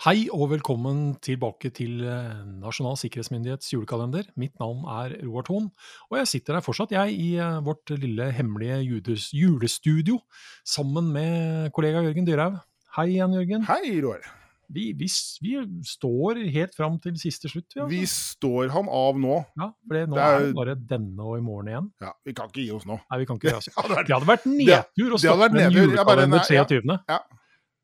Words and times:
Hei 0.00 0.30
og 0.32 0.46
velkommen 0.54 1.00
tilbake 1.20 1.68
til 1.76 1.98
eh, 2.08 2.38
Nasjonal 2.62 2.96
sikkerhetsmyndighets 2.96 3.68
julekalender. 3.74 4.30
Mitt 4.40 4.54
navn 4.62 4.86
er 4.88 5.12
Roar 5.26 5.44
Thon, 5.44 5.66
og 6.08 6.16
jeg 6.16 6.30
sitter 6.30 6.56
her 6.56 6.64
fortsatt, 6.64 6.94
jeg, 6.96 7.18
i 7.20 7.34
eh, 7.36 7.58
vårt 7.66 7.92
lille 8.00 8.30
hemmelige 8.32 8.78
judes- 8.86 9.28
julestudio 9.36 10.16
sammen 10.64 11.10
med 11.12 11.68
kollega 11.76 12.00
Jørgen 12.06 12.28
Dyrhaug. 12.30 12.56
Hei 12.96 13.10
igjen, 13.18 13.34
Jørgen. 13.36 13.66
Hei, 13.68 13.98
Roar. 14.02 14.24
Vi, 14.70 14.86
vi, 14.96 15.08
vi 15.42 15.52
står 15.84 16.38
helt 16.54 16.76
fram 16.78 16.96
til 17.02 17.16
siste 17.20 17.50
slutt, 17.50 17.68
vi. 17.76 17.82
Vi 17.90 17.98
Altså. 18.06 18.22
står 18.38 18.70
han 18.72 18.88
av 18.88 19.18
nå. 19.20 19.36
Ja, 19.58 19.68
for 19.74 19.98
nå 20.00 20.16
det 20.16 20.22
er 20.24 20.36
er- 20.38 20.46
det 20.46 20.56
bare 20.62 20.76
denne 20.94 21.26
og 21.26 21.36
i 21.36 21.42
morgen 21.44 21.68
igjen. 21.74 21.90
Ja, 22.00 22.14
Vi 22.24 22.32
kan 22.38 22.48
ikke 22.48 22.62
gi 22.64 22.70
oss 22.78 22.86
nå. 22.88 22.96
Nei, 23.10 23.18
vi 23.20 23.28
kan 23.28 23.36
ikke 23.36 23.50
gi 23.52 23.56
oss. 23.60 23.68
Det 23.68 23.76
hadde 23.76 23.98
vært- 23.98 24.06
Det 24.08 24.16
hadde 24.16 24.30
vært 24.32 24.48
nedtur 24.48 25.12
å 25.12 25.20
stoppe 25.20 25.50
en 25.50 25.58
nedtur. 25.60 25.76
Jeg 25.76 25.90
julekalender 25.92 26.46
23. 26.48 26.56
ja. 26.56 26.64
23. 26.64 26.98
Ja. 27.12 27.20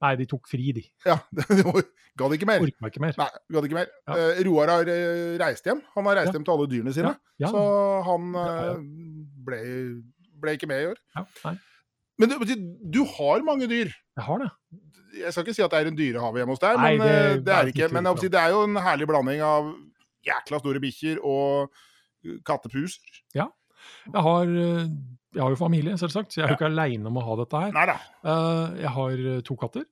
Nei, 0.04 0.10
de 0.20 0.26
tok 0.28 0.48
fri, 0.50 0.72
de. 0.76 0.82
Ja, 1.06 1.16
det 1.36 1.46
ga 1.48 1.72
Gadd 2.16 2.32
ikke 2.32 2.46
mer. 2.48 2.62
Orker 2.64 2.80
meg 2.84 2.92
ikke 2.94 3.00
mer. 3.04 3.14
Nei, 3.20 3.28
gadd 3.52 3.66
ikke 3.68 3.76
mer. 3.76 3.88
Ja. 4.08 4.14
Uh, 4.16 4.38
Roar 4.48 4.70
har 4.72 4.88
eh, 4.88 5.34
reist 5.40 5.66
hjem. 5.68 5.82
Han 5.94 6.06
har 6.08 6.16
reist 6.16 6.30
Ja. 6.30 6.36
hjem 6.38 6.44
til 6.48 6.54
alle 6.54 6.68
dyrene 6.72 6.92
sine. 6.96 7.10
Ja, 7.42 7.50
Så 7.52 7.62
han 8.06 8.30
eh, 8.40 8.78
ble, 9.44 9.58
ble 10.40 10.54
ikke 10.56 10.68
med 10.70 10.80
i 10.84 10.86
år. 10.94 11.00
ja, 11.16 11.24
nei, 11.44 11.54
Men 12.18 12.32
du, 12.32 12.54
du 12.96 13.02
har 13.18 13.44
mange 13.44 13.68
dyr. 13.68 13.92
jeg 14.16 14.24
har 14.24 14.40
det. 14.40 14.48
Jeg 15.16 15.32
skal 15.32 15.44
ikke 15.44 15.56
si 15.56 15.64
at 15.64 15.72
det 15.72 15.78
er 15.82 15.90
en 15.90 15.96
dyrehave 16.00 16.40
hjemme 16.40 16.52
hos 16.56 16.60
deg, 16.64 16.76
Nei, 16.80 16.94
men 16.96 17.06
det- 17.08 17.12
det, 17.16 17.44
det 17.44 17.52
er 17.56 17.64
det 17.68 17.74
ikke. 17.74 17.92
Men 17.92 18.08
det 18.16 18.40
er 18.40 18.50
jo 18.52 18.62
en 18.64 18.80
herlig 18.84 19.06
blanding 19.08 19.40
av 19.44 19.68
jækla 20.28 20.58
store 20.60 20.80
bikkjer 20.82 21.20
og 21.24 21.70
kattepuser. 22.48 23.20
Ja. 23.36 23.46
Jeg 24.12 24.22
har, 24.24 24.46
jeg 25.36 25.44
har 25.44 25.52
jo 25.52 25.58
familie, 25.60 25.98
selvsagt, 26.00 26.32
så 26.32 26.40
jeg 26.40 26.46
er 26.46 26.54
jo 26.54 26.56
ikke 26.56 26.70
aleine 26.70 27.10
om 27.10 27.18
å 27.20 27.24
ha 27.26 27.36
dette 27.42 27.60
her. 27.66 27.74
Neida. 27.76 27.94
Eh, 28.24 28.80
Jeg 28.86 28.92
har 28.96 29.22
eh, 29.34 29.42
to 29.44 29.56
katter 29.60 29.84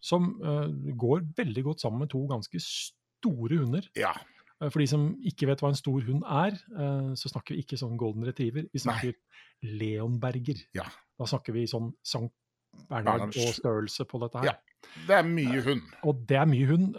som 0.00 0.30
eh, 0.40 0.94
går 0.96 1.26
veldig 1.36 1.64
godt 1.66 1.84
sammen 1.84 2.04
med 2.04 2.10
to 2.12 2.22
ganske 2.30 2.60
store 2.64 3.60
hunder. 3.60 3.88
Ja. 3.98 4.14
For 4.58 4.80
de 4.82 4.88
som 4.90 5.08
ikke 5.28 5.46
vet 5.50 5.60
hva 5.62 5.70
en 5.70 5.78
stor 5.78 6.02
hund 6.02 6.24
er, 6.26 6.56
så 7.14 7.30
snakker 7.30 7.54
vi 7.54 7.60
ikke 7.62 7.76
sånn 7.78 7.92
golden 8.00 8.24
retriever. 8.26 8.64
Vi 8.74 8.80
snakker 8.82 9.12
leonberger. 9.62 10.64
Ja. 10.74 10.88
Da 11.14 11.28
snakker 11.30 11.54
vi 11.54 11.62
sånn 11.70 11.92
Sankt 12.02 12.34
Bernhard 12.90 13.28
og 13.28 13.52
størrelse 13.54 14.02
på 14.10 14.18
dette 14.24 14.42
her. 14.42 14.48
Ja. 14.50 14.88
Det 15.06 15.14
er 15.14 15.30
mye 15.30 15.62
hund. 15.62 15.94
Og 16.10 16.24
det 16.26 16.40
er 16.40 16.50
mye 16.50 16.66
hund. 16.72 16.98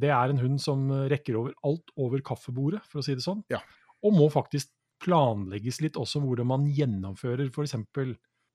Det 0.00 0.08
er 0.08 0.32
en 0.32 0.40
hund 0.40 0.56
som 0.64 0.88
rekker 1.12 1.36
over 1.42 1.52
alt 1.68 1.92
over 2.00 2.24
kaffebordet, 2.24 2.80
for 2.88 3.02
å 3.02 3.04
si 3.04 3.12
det 3.12 3.26
sånn. 3.28 3.44
Ja. 3.52 3.60
Og 4.00 4.16
må 4.16 4.30
faktisk 4.32 4.72
planlegges 5.02 5.80
litt 5.84 5.96
også 6.00 6.20
hvordan 6.24 6.46
man 6.50 6.66
gjennomfører 6.76 7.48
f.eks. 7.50 7.74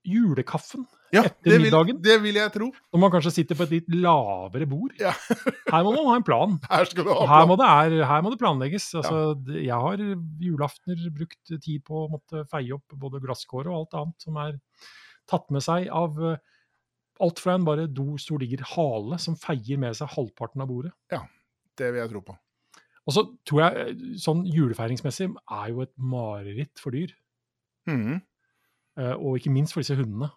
julekaffen 0.06 0.84
Ja, 1.16 1.24
Etter 1.26 1.48
det 1.48 1.54
vil, 1.56 1.64
middagen? 1.66 2.00
det 2.04 2.16
vil 2.22 2.36
jeg 2.38 2.52
tro. 2.54 2.68
når 2.94 3.00
man 3.02 3.12
kanskje 3.14 3.32
sitter 3.34 3.58
på 3.58 3.64
et 3.66 3.72
litt 3.78 3.88
lavere 3.96 4.68
bord. 4.70 4.92
Ja. 5.00 5.14
Her 5.72 5.86
må 5.86 5.94
man 5.96 6.10
ha 6.12 6.16
en 6.20 6.26
plan. 6.28 6.58
Her 6.70 6.86
skal 6.90 7.08
du 7.08 7.10
ha 7.14 7.16
Og 7.24 7.30
her 7.30 7.46
plan. 7.46 7.50
må 7.50 7.56
det, 7.62 7.70
er, 7.70 8.06
her 8.10 8.22
må 8.26 8.34
det 8.34 8.40
planlegges. 8.42 8.90
Altså, 9.00 9.22
ja. 9.50 9.62
Jeg 9.70 9.80
har 9.86 10.04
julaftener 10.46 11.08
brukt 11.16 11.54
tid 11.64 11.82
på 11.88 12.04
å 12.04 12.10
måtte 12.18 12.44
feie 12.52 12.76
opp 12.76 12.98
både 13.02 13.22
glasskår 13.24 13.70
og 13.72 13.78
alt 13.80 13.98
annet 14.02 14.28
som 14.28 14.38
er 14.44 14.60
tatt 15.32 15.48
med 15.56 15.64
seg 15.66 15.88
av 15.90 16.20
eh, 16.22 16.38
alt 17.26 17.40
fra 17.42 17.56
en 17.56 17.66
bare 17.66 17.88
do, 17.88 18.12
stor 18.22 18.44
diger 18.44 18.62
hale 18.76 19.18
som 19.24 19.38
feier 19.40 19.80
med 19.82 19.96
seg 19.98 20.12
halvparten 20.18 20.62
av 20.62 20.70
bordet. 20.70 20.92
Ja, 21.16 21.24
Det 21.80 21.90
vil 21.96 22.04
jeg 22.04 22.12
tro 22.12 22.22
på. 22.28 22.36
Og 23.06 23.14
så 23.14 23.24
tror 23.46 23.62
jeg 23.66 23.88
eh, 23.88 24.06
sånn 24.22 24.46
julefeiringsmessig 24.50 25.28
er 25.32 25.68
jo 25.74 25.84
et 25.86 25.92
mareritt 25.98 26.80
for 26.82 26.96
dyr. 26.96 27.12
Mhm. 27.90 28.22
eh, 28.98 29.14
Og 29.20 29.38
ikke 29.40 29.54
minst 29.54 29.74
for 29.76 29.82
disse 29.86 29.96
hundene. 30.00 30.32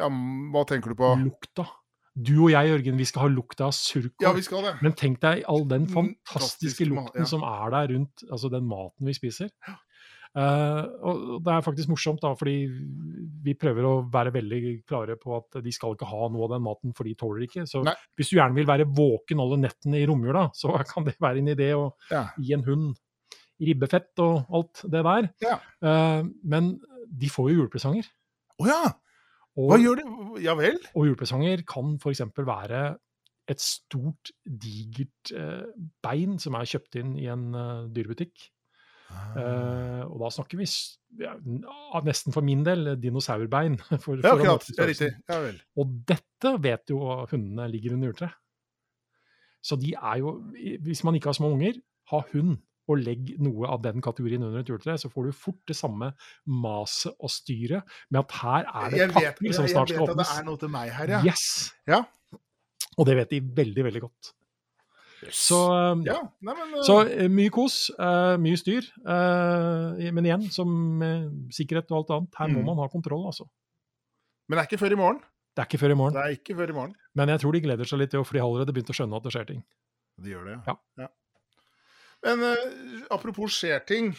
Ja, 0.00 0.08
hva 0.08 0.62
tenker 0.68 0.92
du 0.92 0.98
på? 0.98 1.10
Lukta. 1.24 1.66
Du 2.16 2.32
og 2.46 2.50
jeg, 2.50 2.68
Jørgen, 2.70 2.96
vi 2.96 3.04
skal 3.04 3.26
ha 3.26 3.28
lukta 3.28 3.66
av 3.66 3.72
surkål. 3.76 4.24
Ja, 4.24 4.32
vi 4.32 4.42
skal 4.44 4.62
det. 4.64 4.74
Men 4.84 4.94
tenk 4.96 5.20
deg 5.20 5.42
all 5.48 5.66
den 5.68 5.84
Mm, 5.84 5.92
fantastiske 5.92 6.32
fantastisk 6.32 6.80
lukten 6.88 7.20
ja. 7.20 7.28
som 7.28 7.42
er 7.44 7.70
der 7.74 7.90
rundt 7.92 8.24
altså 8.30 8.48
den 8.52 8.64
maten 8.68 9.06
vi 9.06 9.12
spiser. 9.12 9.50
Uh, 10.36 10.84
og 11.00 11.44
det 11.44 11.52
er 11.52 11.60
faktisk 11.64 11.88
morsomt, 11.88 12.20
da, 12.20 12.34
fordi 12.36 12.66
vi 13.46 13.54
prøver 13.58 13.86
å 13.86 13.94
være 14.12 14.32
veldig 14.34 14.60
klare 14.88 15.14
på 15.20 15.36
at 15.38 15.58
de 15.64 15.72
skal 15.74 15.94
ikke 15.94 16.08
ha 16.10 16.26
noe 16.32 16.48
av 16.48 16.54
den 16.56 16.64
maten, 16.66 16.92
for 16.96 17.06
de 17.08 17.14
tåler 17.18 17.46
ikke. 17.46 17.64
Så 17.70 17.84
Nei. 17.86 17.94
hvis 18.18 18.32
du 18.32 18.36
gjerne 18.40 18.58
vil 18.58 18.68
være 18.68 18.88
våken 18.90 19.42
alle 19.44 19.60
nettene 19.62 20.00
i 20.02 20.06
romjula, 20.10 20.48
så 20.60 20.74
kan 20.90 21.06
det 21.08 21.16
være 21.22 21.42
en 21.44 21.52
idé 21.54 21.70
å 21.78 21.88
Ja. 22.10 22.26
gi 22.38 22.52
en 22.56 22.66
hund 22.66 22.94
ribbefett 23.62 24.20
og 24.20 24.50
alt 24.52 24.82
det 24.92 25.02
der. 25.06 25.30
Ja. 25.46 25.56
Uh, 25.80 26.26
men 26.44 26.74
de 27.08 27.30
får 27.32 27.52
jo 27.52 27.62
julepresanger. 27.62 28.08
Å 28.60 28.68
ja! 28.68 28.82
Og, 29.56 29.78
gjør 29.80 29.96
de? 30.02 30.04
Ja 30.44 30.52
vel? 30.58 30.76
og 30.92 31.06
julepresanger 31.08 31.62
kan 31.64 31.94
f.eks. 31.96 32.20
være 32.36 32.82
et 33.48 33.62
stort, 33.62 34.34
digert 34.44 35.30
uh, 35.32 35.64
bein 36.04 36.36
som 36.42 36.58
er 36.58 36.68
kjøpt 36.68 36.98
inn 37.00 37.14
i 37.16 37.24
en 37.32 37.46
uh, 37.56 37.86
dyrebutikk. 37.88 38.50
Eh, 39.38 40.02
og 40.16 40.22
da 40.24 40.30
snakker 40.32 40.56
vi 40.56 40.66
ja, 41.20 41.34
ah, 41.36 42.00
nesten 42.06 42.32
for 42.32 42.44
min 42.44 42.62
del 42.64 42.94
dinosaurbein. 43.00 43.76
For, 44.04 44.16
ja, 44.16 44.32
for 44.32 44.40
å 44.40 44.40
akkurat. 44.40 44.48
måte 44.56 44.72
Ja, 44.72 44.76
størrelsen. 44.78 45.12
riktig. 45.12 45.32
Ja 45.32 45.40
vel. 45.44 45.58
Og 45.76 45.92
dette 46.08 46.52
vet 46.64 46.92
jo 46.92 47.00
hundene 47.30 47.68
ligger 47.68 47.96
under 47.98 48.10
juletreet. 48.10 48.38
Så 49.66 49.76
de 49.82 49.92
er 49.98 50.20
jo 50.22 50.36
Hvis 50.86 51.02
man 51.04 51.16
ikke 51.18 51.32
har 51.32 51.36
små 51.36 51.50
unger, 51.56 51.78
ha 52.12 52.20
hund 52.32 52.56
og 52.86 53.00
legg 53.02 53.32
noe 53.42 53.66
av 53.66 53.80
den 53.82 53.98
kategorien 54.04 54.44
under 54.46 54.62
et 54.62 54.68
juletre, 54.70 54.94
så 54.94 55.10
får 55.10 55.26
du 55.26 55.34
fort 55.34 55.58
det 55.66 55.74
samme 55.74 56.12
maset 56.46 57.16
og 57.18 57.32
styret 57.34 57.96
med 58.14 58.20
at 58.22 58.36
her 58.38 58.68
er 58.70 58.94
det 58.94 59.08
pakker 59.16 59.56
som 59.56 59.66
snart 59.66 59.90
skal 59.90 60.04
åpnes. 60.04 60.06
jeg 60.06 60.20
vet 60.20 60.22
at 60.22 60.36
det 60.36 60.38
er 60.38 60.46
noe 60.46 60.60
til 60.62 60.70
meg 60.76 60.92
her, 60.94 61.14
ja. 61.16 61.22
Yes! 61.26 61.46
Ja. 61.90 62.04
Og 62.96 63.08
det 63.08 63.16
vet 63.18 63.34
de 63.34 63.42
veldig, 63.58 63.86
veldig 63.88 64.04
godt. 64.06 64.35
Så, 65.32 65.58
um, 65.72 66.02
ja. 66.06 66.18
Nei, 66.44 66.54
men, 66.54 66.74
uh, 66.76 66.82
så 66.86 66.96
eh, 67.08 67.28
mye 67.32 67.50
kos, 67.54 67.90
uh, 67.98 68.36
mye 68.42 68.56
styr. 68.60 68.84
eh, 69.06 70.10
men 70.12 70.24
igjen, 70.28 70.44
som 70.52 70.68
sikkerhet 71.56 71.90
og 71.90 72.02
alt 72.02 72.10
annet, 72.18 72.34
her 72.38 72.48
må 72.52 72.60
Mm. 72.60 72.66
man 72.66 72.76
ha 72.84 72.88
kontroll, 72.92 73.24
altså. 73.26 73.48
men 74.48 74.58
det 74.58 74.64
er 74.64 74.68
ikke 74.70 74.82
før 74.84 74.92
i 74.92 75.00
morgen. 75.00 75.20
Det 75.56 75.62
er 75.62 75.66
ikke 75.70 75.80
før 75.80 75.90
i 75.90 75.96
morgen. 75.96 76.14
Det 76.14 76.22
er 76.22 76.36
ikke 76.36 76.56
før 76.56 76.68
i 76.68 76.76
morgen. 76.76 76.94
Men 77.16 77.28
jeg 77.32 77.40
tror 77.40 77.52
de 77.52 77.60
gleder 77.64 77.84
seg 77.88 77.98
litt, 77.98 78.12
for 78.12 78.32
de 78.32 78.38
har 78.40 78.46
allerede 78.46 78.72
begynt 78.76 78.90
å 78.92 78.96
skjønne 78.98 79.16
at 79.16 79.22
det 79.24 79.32
skjer 79.32 79.46
ting. 79.46 79.62
De 80.20 80.30
gjør 80.30 80.44
det, 80.44 80.58
Ja. 80.98 81.08
Men 82.24 82.40
uh, 82.42 83.06
apropos 83.12 83.52
skjer 83.52 83.80
ting. 83.86 84.12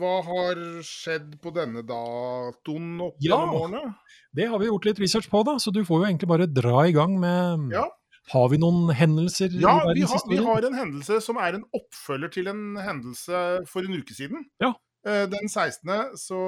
hva 0.00 0.12
har 0.24 0.56
skjedd 0.82 1.38
på 1.40 1.52
denne 1.54 1.82
datoen 1.86 3.00
opp 3.00 3.16
Ja. 3.20 3.36
gjennom 3.36 3.54
årene? 3.60 3.94
Det 4.34 4.48
har 4.48 4.58
vi 4.58 4.66
gjort 4.66 4.84
litt 4.84 4.98
research 5.00 5.28
på, 5.30 5.44
da, 5.44 5.56
så 5.58 5.72
du 5.72 5.82
får 5.84 6.00
jo 6.00 6.06
egentlig 6.08 6.28
bare 6.28 6.46
dra 6.46 6.84
i 6.88 6.92
gang 6.92 7.18
med 7.20 7.72
Ja. 7.72 7.86
Har 8.28 8.48
vi 8.52 8.58
noen 8.60 8.92
hendelser 8.94 9.48
Ja, 9.56 9.78
vi 9.94 10.02
har, 10.06 10.20
vi 10.28 10.36
har 10.44 10.66
en 10.68 10.74
hendelse 10.76 11.20
som 11.24 11.36
er 11.40 11.56
en 11.56 11.64
oppfølger 11.74 12.30
til 12.30 12.50
en 12.52 12.76
hendelse 12.78 13.64
for 13.66 13.82
en 13.82 13.96
uke 13.96 14.14
siden. 14.14 14.44
Ja. 14.62 14.74
Eh, 15.06 15.24
Den 15.32 15.48
16. 15.48 16.16
så 16.20 16.40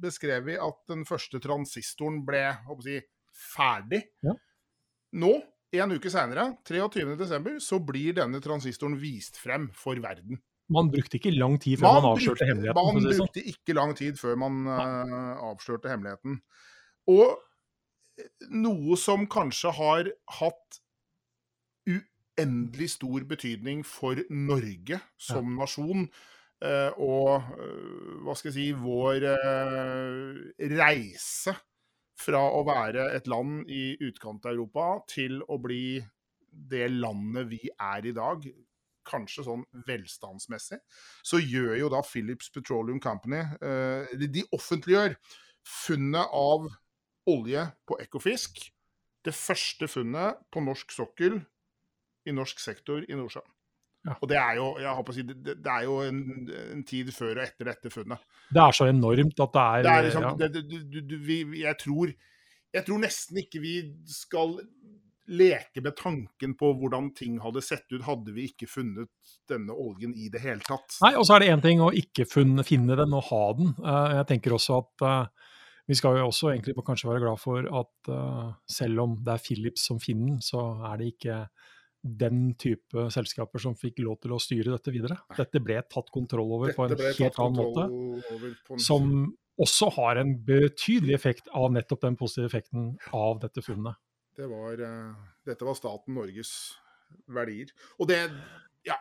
beskrev 0.00 0.44
vi 0.46 0.54
at 0.56 0.78
den 0.88 1.04
første 1.04 1.40
transistoren 1.42 2.22
ble 2.26 2.44
si, 2.84 3.00
ferdig. 3.56 4.04
Ja. 4.22 4.36
Nå, 5.20 5.32
en 5.74 5.92
uke 5.96 6.10
seinere, 6.10 6.54
23.12., 6.66 7.58
så 7.62 7.80
blir 7.82 8.14
denne 8.16 8.40
transistoren 8.42 8.96
vist 9.00 9.36
frem 9.42 9.68
for 9.74 9.98
verden. 10.00 10.38
Man 10.70 10.86
brukte 10.92 11.18
ikke 11.18 11.32
lang 11.34 11.58
tid 11.58 11.80
før 11.80 11.96
man, 11.98 12.04
avslørte 12.12 12.30
brukte- 12.30 12.46
hemmeligheten. 12.46 12.94
Man 12.94 13.02
sånn. 13.02 13.26
brukte 13.26 13.42
ikke 13.50 13.74
lang 13.74 13.94
tid 13.98 14.18
før 14.20 14.36
man 14.38 14.60
uh, 14.70 15.32
avslørte 15.50 15.90
hemmeligheten. 15.90 16.36
Og 17.10 17.40
noe 18.50 18.96
som 19.00 19.26
kanskje 19.30 19.72
har 19.76 20.10
hatt 20.40 20.80
uendelig 22.40 22.90
stor 22.96 23.24
betydning 23.28 23.82
for 23.86 24.20
Norge 24.32 25.00
som 25.20 25.56
nasjon, 25.58 26.06
eh, 26.64 26.92
og 27.00 27.42
eh, 27.58 28.14
hva 28.24 28.36
skal 28.36 28.50
jeg 28.50 28.56
si 28.56 28.68
vår 28.80 29.26
eh, 29.32 30.40
reise 30.76 31.56
fra 32.20 32.42
å 32.52 32.64
være 32.68 33.10
et 33.16 33.28
land 33.32 33.68
i 33.72 33.94
utkant 34.10 34.44
av 34.44 34.52
Europa 34.56 34.88
til 35.08 35.40
å 35.48 35.56
bli 35.62 36.00
det 36.50 36.88
landet 36.92 37.48
vi 37.48 37.62
er 37.70 38.10
i 38.10 38.12
dag, 38.16 38.44
kanskje 39.10 39.46
sånn 39.46 39.62
velstandsmessig, 39.88 40.76
så 41.24 41.40
gjør 41.40 41.78
jo 41.80 41.88
da 41.90 42.02
Philips 42.04 42.50
Petroleum 42.52 43.00
Company 43.00 43.40
de- 44.20 44.28
De 44.28 44.42
offentliggjør 44.52 45.16
funnet 45.64 46.28
av 46.36 46.68
olje 47.30 47.64
på 47.86 47.98
Ekofisk. 48.02 48.60
Det 49.24 49.34
første 49.36 49.88
funnet 49.90 50.40
på 50.52 50.62
norsk 50.64 50.92
sokkel 50.94 51.40
i 52.28 52.34
norsk 52.36 52.60
sektor 52.62 53.04
i 53.04 53.16
Nordsjøen. 53.16 53.48
Ja. 54.08 54.14
Og 54.16 54.30
det 54.30 54.38
er 54.40 54.54
jo 54.56 54.66
jeg 54.80 55.04
på 55.04 55.12
å 55.12 55.14
si, 55.14 55.22
det, 55.28 55.54
det 55.60 55.72
er 55.72 55.84
jo 55.84 55.98
en, 56.06 56.20
en 56.48 56.84
tid 56.88 57.10
før 57.12 57.34
og 57.34 57.42
etter 57.44 57.68
dette 57.68 57.92
funnet. 57.92 58.22
Det 58.48 58.62
er 58.62 58.76
så 58.76 58.88
enormt 58.88 59.42
at 59.44 59.52
det 59.56 59.64
er, 59.64 59.82
Det 59.84 59.92
er 59.92 60.06
liksom, 60.06 60.24
ja. 60.24 60.32
det, 60.40 60.62
du, 60.70 61.00
du, 61.04 61.16
vi, 61.26 61.40
jeg, 61.60 61.76
tror, 61.82 62.14
jeg 62.72 62.86
tror 62.86 63.02
nesten 63.02 63.42
ikke 63.42 63.60
vi 63.60 63.74
skal 64.08 64.56
leke 65.30 65.82
med 65.84 65.94
tanken 65.98 66.56
på 66.58 66.72
hvordan 66.80 67.12
ting 67.14 67.36
hadde 67.44 67.62
sett 67.62 67.92
ut 67.92 68.02
hadde 68.06 68.32
vi 68.34 68.48
ikke 68.50 68.66
funnet 68.70 69.36
denne 69.50 69.76
oljen 69.76 70.16
i 70.16 70.30
det 70.32 70.42
hele 70.42 70.64
tatt. 70.64 70.96
Nei, 71.04 71.12
og 71.20 71.28
så 71.28 71.36
er 71.36 71.44
det 71.44 71.52
én 71.52 71.62
ting 71.62 71.84
å 71.84 71.92
ikke 71.94 72.26
funne, 72.26 72.64
finne 72.66 72.96
den 72.98 73.14
og 73.14 73.28
ha 73.28 73.44
den. 73.60 73.74
Eh, 73.78 74.16
jeg 74.18 74.30
tenker 74.32 74.56
også 74.56 74.80
at 74.80 75.06
eh, 75.06 75.52
vi 75.90 75.98
skal 75.98 76.20
jo 76.20 76.28
også 76.28 76.52
egentlig 76.52 76.76
kanskje 76.86 77.10
være 77.10 77.24
glad 77.24 77.40
for 77.42 77.66
at 77.80 78.10
uh, 78.12 78.52
selv 78.70 79.02
om 79.02 79.16
det 79.18 79.34
er 79.34 79.42
Philips 79.42 79.88
som 79.88 79.98
finner 80.02 80.36
den, 80.36 80.40
så 80.44 80.62
er 80.86 81.00
det 81.00 81.12
ikke 81.14 81.38
den 82.00 82.54
type 82.56 83.08
selskaper 83.12 83.60
som 83.60 83.74
fikk 83.76 83.98
lov 84.04 84.20
til 84.22 84.32
å 84.32 84.40
styre 84.40 84.72
dette 84.72 84.92
videre. 84.94 85.18
Dette 85.36 85.60
ble 85.60 85.80
tatt 85.90 86.12
kontroll 86.14 86.54
over 86.56 86.72
på 86.76 86.86
en 86.86 86.94
helt 86.96 87.40
annen 87.42 87.58
måte. 87.58 88.78
Som 88.80 89.10
også 89.60 89.90
har 89.98 90.22
en 90.22 90.32
betydelig 90.46 91.18
effekt 91.18 91.50
av 91.52 91.68
nettopp 91.74 92.06
den 92.06 92.16
positive 92.20 92.48
effekten 92.48 92.94
av 93.16 93.42
dette 93.42 93.64
funnet. 93.66 93.98
Det 94.38 94.46
var, 94.48 94.78
uh, 94.80 95.34
dette 95.44 95.66
var 95.66 95.76
staten 95.76 96.16
Norges 96.16 96.54
verdier. 97.28 97.74
Og 97.98 98.08
det 98.12 98.22
Ja, 98.86 98.94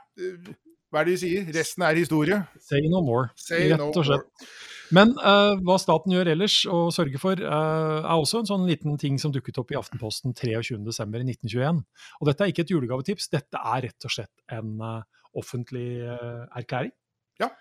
hva 0.89 1.03
er 1.03 1.07
det 1.07 1.13
de 1.13 1.21
sier? 1.21 1.47
Resten 1.55 1.85
er 1.85 1.95
historie. 2.01 2.41
Say 2.65 2.81
no 2.89 2.99
more, 3.05 3.29
Say 3.37 3.69
rett 3.69 3.79
no 3.79 3.91
og 3.93 4.03
slett. 4.09 4.25
more. 4.25 4.57
Men 4.95 5.13
uh, 5.21 5.55
hva 5.65 5.77
staten 5.81 6.13
gjør 6.13 6.31
ellers 6.33 6.57
og 6.69 6.89
sørger 6.95 7.21
for, 7.21 7.41
uh, 7.43 7.99
er 8.01 8.15
også 8.15 8.41
en 8.41 8.49
sånn 8.49 8.67
liten 8.69 8.97
ting 9.01 9.19
som 9.21 9.33
dukket 9.33 9.59
opp 9.61 9.73
i 9.73 9.77
Aftenposten 9.77 10.33
23.12.1921. 10.37 11.83
Og 12.19 12.29
dette 12.29 12.45
er 12.45 12.53
ikke 12.53 12.65
et 12.65 12.73
julegavetips, 12.73 13.29
dette 13.33 13.61
er 13.61 13.85
rett 13.85 14.07
og 14.09 14.15
slett 14.15 14.55
en 14.55 14.77
uh, 14.81 15.25
offentlig 15.37 16.01
erklæring. 16.57 16.93
Ja. 17.39 17.51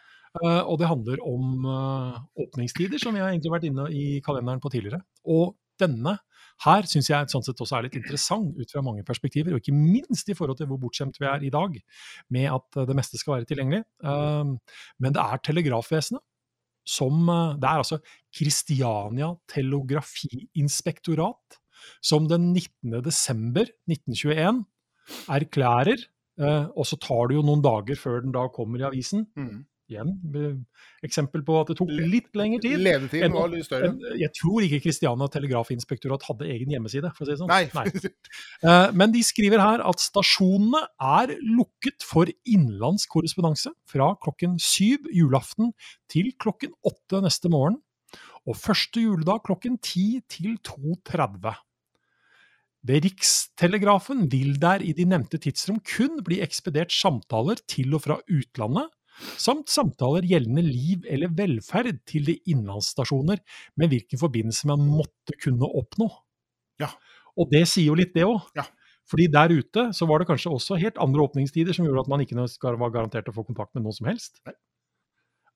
Og 0.41 0.79
det 0.81 0.89
handler 0.89 1.21
om 1.27 1.67
åpningstider, 2.41 2.97
som 3.01 3.13
vi 3.13 3.21
har 3.21 3.29
egentlig 3.29 3.53
vært 3.53 3.67
inne 3.69 3.85
i 3.93 4.07
kalenderen 4.25 4.63
på 4.63 4.71
tidligere. 4.73 5.03
Og 5.29 5.53
denne 5.81 6.15
her 6.65 6.89
syns 6.89 7.11
jeg 7.11 7.29
sånn 7.31 7.45
sett 7.45 7.61
også 7.61 7.77
er 7.77 7.87
litt 7.87 7.99
interessant 8.01 8.57
ut 8.57 8.73
fra 8.73 8.83
mange 8.83 9.05
perspektiver, 9.07 9.53
og 9.53 9.61
ikke 9.61 9.77
minst 9.77 10.33
i 10.33 10.37
forhold 10.39 10.59
til 10.59 10.71
hvor 10.71 10.81
bortskjemt 10.81 11.21
vi 11.21 11.29
er 11.29 11.45
i 11.45 11.53
dag 11.55 11.77
med 12.35 12.49
at 12.57 12.81
det 12.89 12.97
meste 12.97 13.21
skal 13.21 13.37
være 13.37 13.51
tilgjengelig. 13.51 13.85
Men 14.01 15.15
det 15.15 15.23
er 15.23 15.45
Telegrafvesenet 15.45 16.25
som 16.89 17.29
eh, 17.29 17.57
Det 17.61 17.69
er 17.69 17.79
altså 17.83 17.99
Kristiania 18.35 19.29
Telegrafiinspektorat 19.53 21.59
som 22.05 22.29
den 22.31 22.53
19. 22.53 23.01
desember 23.05 23.69
1921 23.89 24.65
erklærer, 25.33 25.99
eh, 26.41 26.67
og 26.75 26.85
så 26.89 26.97
tar 27.01 27.29
det 27.29 27.39
jo 27.39 27.47
noen 27.47 27.65
dager 27.65 27.97
før 28.01 28.23
den 28.25 28.35
da 28.35 28.49
kommer 28.55 28.79
i 28.83 28.89
avisen. 28.91 29.21
Mm. 29.39 29.59
Igjen 29.89 30.11
eh, 30.37 30.57
eksempel 31.07 31.41
på 31.47 31.55
at 31.63 31.71
det 31.73 31.79
tok 31.79 31.89
litt 31.97 32.29
lengre 32.37 32.61
tid. 32.61 32.77
Levetiden 32.85 33.31
enn- 33.31 33.37
var 33.39 33.49
litt 33.53 33.65
større. 33.65 33.91
Jeg 34.21 34.31
tror 34.37 34.67
ikke 34.67 34.83
Kristiania 34.85 35.29
Telegrafinspektorat 35.33 36.27
hadde 36.29 36.49
egen 36.53 36.75
hjemmeside, 36.75 37.09
for 37.17 37.25
å 37.25 37.29
si 37.29 37.33
det 37.33 37.41
sånn. 37.41 37.49
Nei. 37.49 37.71
Nei. 37.73 38.91
Men 39.01 39.15
de 39.15 39.23
skriver 39.25 39.63
her 39.65 39.85
at 39.89 40.03
stasjonene 40.05 40.83
er 41.01 41.33
lukket 41.41 42.05
for 42.05 42.29
innenlands 42.45 43.09
korrespondanse 43.09 43.73
fra 43.89 44.11
klokken 44.25 44.59
syv 44.61 45.09
julaften 45.15 45.73
til 46.13 46.35
klokken 46.37 46.77
åtte 46.89 47.23
neste 47.25 47.49
morgen, 47.53 47.81
og 48.49 48.57
første 48.61 49.01
juledag 49.03 49.43
klokken 49.49 49.81
ti 49.85 50.21
til 50.33 50.59
2.30. 50.65 51.57
Ved 52.89 53.05
Rikstelegrafen 53.05 54.29
vil 54.33 54.55
der 54.63 54.85
i 54.87 54.93
de 54.97 55.05
nevnte 55.11 55.41
tidsrom 55.43 55.81
kun 55.85 56.21
bli 56.25 56.39
ekspedert 56.45 56.95
samtaler 56.95 57.59
til 57.69 57.97
og 57.99 58.05
fra 58.07 58.17
utlandet, 58.31 58.93
samt 59.41 59.71
samtaler 59.73 60.27
gjeldende 60.29 60.65
liv 60.67 61.07
eller 61.11 61.33
velferd 61.39 62.01
til 62.09 62.29
de 62.31 62.39
innlandsstasjoner 62.51 63.43
med 63.81 63.93
hvilken 63.93 64.21
forbindelse 64.21 64.71
man 64.71 64.85
måtte 64.87 65.37
kunne 65.43 65.69
oppnå. 65.69 66.09
Ja. 66.83 66.93
Og 67.39 67.51
det 67.53 67.65
sier 67.71 67.91
jo 67.91 67.99
litt, 67.99 68.15
det 68.17 68.27
òg. 68.27 68.43
Ja. 68.59 68.67
Fordi 69.09 69.29
der 69.33 69.53
ute 69.57 69.89
så 69.97 70.07
var 70.09 70.21
det 70.21 70.29
kanskje 70.29 70.53
også 70.53 70.79
helt 70.81 70.99
andre 71.01 71.25
åpningstider 71.25 71.77
som 71.77 71.87
gjorde 71.89 72.05
at 72.05 72.11
man 72.13 72.25
ikke 72.25 72.45
var 72.81 72.93
garantert 72.93 73.31
å 73.31 73.37
få 73.37 73.47
kontakt 73.47 73.73
med 73.77 73.87
noen 73.87 73.97
som 73.97 74.11
helst. 74.11 74.43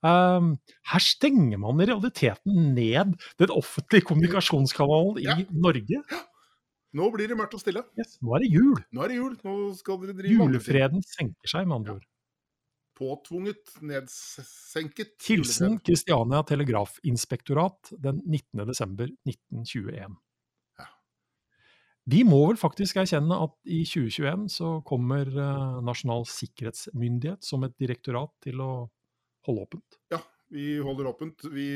Um, 0.03 0.55
her 0.91 1.05
stenger 1.05 1.61
man 1.63 1.79
i 1.83 1.87
realiteten 1.87 2.73
ned 2.75 3.13
den 3.39 3.53
offentlige 3.55 4.09
kommunikasjonskanalen 4.09 5.21
i 5.21 5.29
Ja. 5.29 5.37
Norge. 5.53 6.01
Nå 6.93 7.09
blir 7.13 7.29
det 7.31 7.37
mørkt 7.39 7.55
og 7.57 7.63
stille. 7.63 7.85
Yes, 7.97 8.19
nå 8.21 8.35
er 8.37 8.43
det 8.45 8.51
jul. 8.53 8.81
Nå 8.93 9.05
er 9.05 9.13
det 9.13 9.21
jul. 9.21 9.37
Nå 9.47 9.53
skal 9.79 10.01
dere 10.03 10.17
drive. 10.19 10.35
Julefreden 10.35 11.05
senker 11.07 11.49
seg, 11.49 11.69
med 11.69 11.79
andre 11.79 11.95
ord. 11.97 12.09
Påtvunget, 12.99 13.73
nedsenket 13.81 15.15
Hilsen. 15.29 15.79
Kristiania 15.85 16.43
Telegrafinspektorat 16.47 17.93
den 18.03 18.21
19. 18.25 18.67
desember 18.69 19.09
1921. 19.29 20.19
Ja. 20.79 20.89
Vi 22.05 22.25
må 22.29 22.43
vel 22.51 22.61
faktisk 22.61 23.01
erkjenne 23.03 23.39
at 23.47 23.57
i 23.65 23.83
2021 23.89 24.49
så 24.53 24.75
kommer 24.87 25.31
eh, 25.31 25.79
Nasjonal 25.87 26.29
sikkerhetsmyndighet 26.29 27.45
som 27.47 27.65
et 27.67 27.79
direktorat 27.81 28.35
til 28.45 28.61
å 28.63 28.73
holde 29.49 29.67
åpent. 29.67 29.99
Ja, 30.13 30.21
vi 30.53 30.77
holder 30.85 31.11
åpent. 31.15 31.49
Vi 31.51 31.71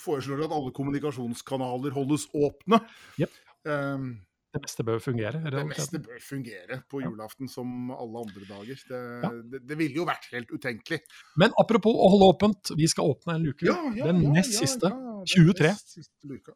foreslår 0.00 0.44
at 0.46 0.54
alle 0.54 0.72
kommunikasjonskanaler 0.74 1.94
holdes 1.94 2.26
åpne. 2.34 2.80
Yep. 3.20 3.40
Ehm, 3.68 4.12
Det 4.52 4.60
meste 4.60 4.84
bør 4.84 4.98
fungere. 5.00 5.38
det 5.50 5.62
meste 5.64 5.98
bør 6.04 6.18
fungere 6.20 6.82
på 6.92 7.00
julaften 7.00 7.48
som 7.48 7.90
alle 7.94 8.20
andre 8.26 8.44
dager. 8.50 8.82
Det, 8.88 9.00
Ja. 9.22 9.30
det, 9.54 9.62
det 9.68 9.78
ville 9.78 9.96
jo 9.96 10.04
vært 10.04 10.28
helt 10.32 10.52
utenkelig. 10.52 11.00
Men 11.40 11.54
apropos 11.58 11.94
å 11.96 12.10
holde 12.12 12.28
åpent, 12.34 12.74
vi 12.76 12.86
skal 12.86 13.14
åpne 13.14 13.38
en 13.38 13.46
luke. 13.48 13.64
Ja, 13.64 13.78
ja, 13.96 14.10
den 14.12 14.20
nest 14.36 14.52
siste. 14.58 14.90
den 14.92 15.24
23. 15.24 15.68
nest 15.72 15.94
siste 15.96 16.28
luka. 16.28 16.52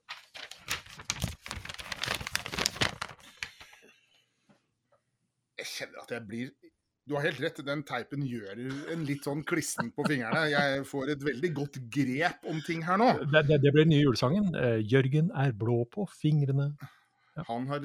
Jeg 5.57 5.69
kjenner 5.73 6.03
at 6.05 6.11
jeg 6.17 6.27
blir 6.29 6.51
Du 7.07 7.15
har 7.15 7.23
helt 7.29 7.39
rett, 7.41 7.61
den 7.63 7.85
teipen 7.87 8.25
gjør 8.27 8.59
en 8.93 9.05
litt 9.07 9.23
sånn 9.29 9.45
klissen 9.47 9.93
på 9.95 10.03
fingrene. 10.09 10.41
Jeg 10.51 10.81
får 10.91 11.13
et 11.15 11.21
veldig 11.23 11.51
godt 11.55 11.77
grep 11.95 12.49
om 12.51 12.59
ting 12.67 12.81
her 12.83 12.99
nå. 12.99 13.07
Det, 13.31 13.45
det, 13.47 13.61
det 13.63 13.71
blir 13.77 13.87
den 13.87 13.93
nye 13.95 14.03
julesangen. 14.03 14.49
Eh, 14.59 14.81
Jørgen 14.91 15.29
er 15.39 15.53
blå 15.55 15.85
på 15.95 16.09
fingrene. 16.11 16.73
Han 17.49 17.67
har 17.69 17.85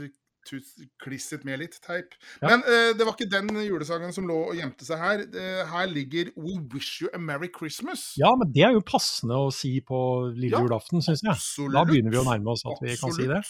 klisset 1.01 1.43
med 1.45 1.61
litt 1.61 1.77
teip. 1.83 2.15
Ja. 2.41 2.51
Men 2.51 2.63
uh, 2.65 2.91
det 2.97 3.05
var 3.05 3.15
ikke 3.15 3.29
den 3.31 3.49
julesangen 3.65 4.13
som 4.15 4.27
lå 4.29 4.37
og 4.51 4.57
gjemte 4.57 4.85
seg 4.87 5.01
her. 5.01 5.23
Uh, 5.33 5.63
her 5.69 5.89
ligger 5.91 6.31
We 6.35 6.57
Wish 6.73 7.01
You 7.03 7.11
a 7.13 7.21
Merry 7.21 7.51
Christmas. 7.53 8.11
Ja, 8.19 8.31
men 8.39 8.51
det 8.53 8.65
er 8.67 8.75
jo 8.75 8.83
passende 8.85 9.37
å 9.37 9.51
si 9.53 9.77
på 9.85 9.99
lille 10.33 10.55
Ja, 10.55 10.63
julaften, 10.65 11.03
syns 11.03 11.23
jeg. 11.23 11.35
Absolutt. 11.35 11.75
Da 11.77 11.85
begynner 11.89 12.15
vi 12.15 12.21
å 12.21 12.25
nærme 12.27 12.55
oss 12.55 12.65
at 12.65 12.81
vi 12.83 12.95
kan 12.99 13.13
si 13.15 13.27
det. 13.29 13.41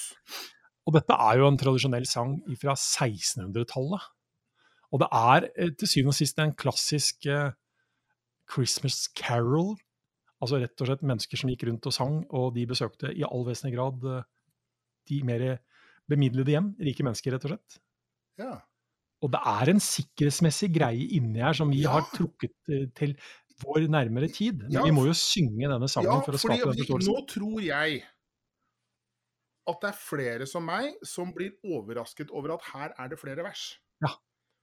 Og 0.89 0.97
dette 0.97 1.19
er 1.29 1.39
jo 1.39 1.47
en 1.47 1.61
tradisjonell 1.61 2.07
sang 2.09 2.35
fra 2.59 2.75
1600-tallet. 2.75 4.09
Og 4.91 4.99
det 4.99 5.07
er 5.15 5.47
eh, 5.53 5.73
til 5.79 5.87
syvende 5.87 6.11
og 6.11 6.17
sist 6.17 6.39
en 6.41 6.55
klassisk 6.57 7.29
uh, 7.31 7.53
Christmas 8.51 9.05
carol. 9.15 9.77
Altså 10.41 10.59
rett 10.59 10.83
og 10.83 10.89
slett 10.89 11.05
mennesker 11.05 11.39
som 11.39 11.51
gikk 11.53 11.67
rundt 11.69 11.87
og 11.87 11.95
sang, 11.95 12.23
og 12.33 12.55
de 12.57 12.65
besøkte 12.67 13.13
i 13.13 13.23
all 13.23 13.45
vesentlig 13.47 13.77
grad 13.77 14.25
de 15.07 15.19
mer 15.25 15.43
bemidlede 16.09 16.53
hjem. 16.55 16.71
Rike 16.79 17.03
mennesker, 17.05 17.31
rett 17.35 17.45
og 17.45 17.53
slett. 17.53 17.77
Ja. 18.41 18.55
Og 19.21 19.29
det 19.35 19.41
er 19.45 19.69
en 19.69 19.79
sikkerhetsmessig 19.79 20.71
greie 20.73 21.05
inni 21.17 21.39
her 21.43 21.53
som 21.53 21.69
vi 21.69 21.83
Ja. 21.83 21.91
har 21.99 22.07
trukket 22.15 22.55
eh, 22.73 22.87
til 22.97 23.13
vår 23.61 23.85
nærmere 23.93 24.27
tid. 24.33 24.63
Men 24.63 24.71
Ja, 24.71 24.83
vi 24.83 24.91
må 24.91 25.05
jo 25.05 25.13
synge 25.13 25.69
denne 25.69 25.87
sangen 25.91 26.09
ja, 26.09 26.21
for 26.25 26.33
å 26.33 26.41
skape 26.41 26.71
den 26.73 26.81
forståelsen. 26.81 27.13
nå 27.13 27.27
tror 27.29 27.61
jeg 27.61 28.03
at 29.69 29.77
det 29.83 29.89
er 29.91 29.99
flere 30.01 30.47
som 30.49 30.65
meg 30.65 30.95
som 31.05 31.29
blir 31.35 31.51
overrasket 31.63 32.31
over 32.33 32.55
at 32.55 32.63
her 32.73 32.93
er 32.97 33.07
det 33.13 33.19
flere 33.21 33.43
vers. 33.45 33.77
Ja. 34.01 34.09